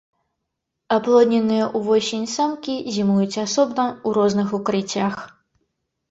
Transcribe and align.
Аплодненыя 0.95 1.65
ўвосень 1.79 2.23
самкі 2.35 2.75
зімуюць 2.95 3.41
асобна 3.43 3.83
ў 3.97 4.09
розных 4.17 4.47
укрыццях. 4.59 5.21